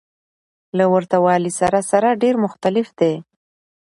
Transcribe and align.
له 0.77 0.85
ورته 0.93 1.15
والي 1.25 1.51
سره 1.59 1.79
سره 1.91 2.19
ډېر 2.21 2.35
مختلف 2.45 2.87
دى. 2.99 3.13